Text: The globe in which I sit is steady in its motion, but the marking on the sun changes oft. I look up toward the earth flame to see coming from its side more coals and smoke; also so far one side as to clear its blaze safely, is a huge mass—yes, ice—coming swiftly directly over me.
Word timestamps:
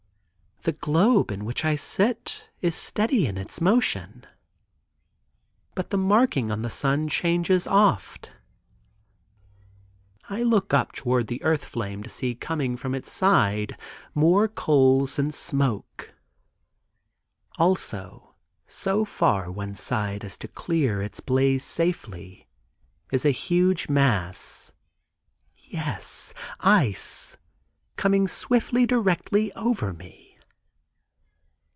The 0.63 0.73
globe 0.73 1.31
in 1.31 1.43
which 1.43 1.65
I 1.65 1.75
sit 1.75 2.47
is 2.61 2.75
steady 2.75 3.25
in 3.25 3.35
its 3.35 3.59
motion, 3.59 4.27
but 5.73 5.89
the 5.89 5.97
marking 5.97 6.51
on 6.51 6.61
the 6.61 6.69
sun 6.69 7.07
changes 7.07 7.65
oft. 7.65 8.29
I 10.29 10.43
look 10.43 10.71
up 10.71 10.91
toward 10.91 11.25
the 11.25 11.41
earth 11.41 11.65
flame 11.65 12.03
to 12.03 12.11
see 12.11 12.35
coming 12.35 12.77
from 12.77 12.93
its 12.93 13.11
side 13.11 13.75
more 14.13 14.47
coals 14.47 15.17
and 15.17 15.33
smoke; 15.33 16.13
also 17.57 18.35
so 18.67 19.03
far 19.03 19.49
one 19.49 19.73
side 19.73 20.23
as 20.23 20.37
to 20.37 20.47
clear 20.47 21.01
its 21.01 21.21
blaze 21.21 21.63
safely, 21.63 22.47
is 23.11 23.25
a 23.25 23.31
huge 23.31 23.89
mass—yes, 23.89 24.83
ice—coming 26.59 28.27
swiftly 28.27 28.85
directly 28.85 29.51
over 29.53 29.91
me. 29.91 30.27